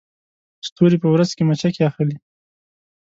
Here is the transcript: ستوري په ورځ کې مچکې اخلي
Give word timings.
ستوري 0.67 0.97
په 1.01 1.07
ورځ 1.13 1.29
کې 1.35 1.43
مچکې 1.49 1.83
اخلي 1.89 2.15